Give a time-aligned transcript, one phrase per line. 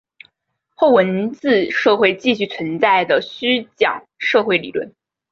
[0.73, 4.91] 后文字社会继续存在的虚讲社会理论。